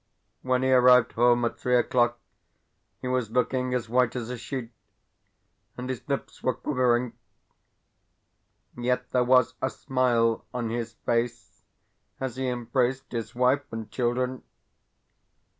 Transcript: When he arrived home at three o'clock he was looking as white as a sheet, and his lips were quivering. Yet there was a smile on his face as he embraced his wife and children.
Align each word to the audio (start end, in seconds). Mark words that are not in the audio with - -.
When 0.41 0.63
he 0.63 0.71
arrived 0.71 1.11
home 1.11 1.45
at 1.45 1.59
three 1.59 1.77
o'clock 1.77 2.17
he 3.03 3.07
was 3.07 3.29
looking 3.29 3.75
as 3.75 3.87
white 3.87 4.15
as 4.15 4.31
a 4.31 4.37
sheet, 4.39 4.71
and 5.77 5.89
his 5.91 6.01
lips 6.09 6.41
were 6.41 6.55
quivering. 6.55 7.13
Yet 8.75 9.11
there 9.11 9.23
was 9.23 9.53
a 9.61 9.69
smile 9.69 10.43
on 10.55 10.71
his 10.71 10.93
face 11.05 11.61
as 12.19 12.35
he 12.37 12.47
embraced 12.49 13.11
his 13.11 13.35
wife 13.35 13.71
and 13.71 13.91
children. 13.91 14.41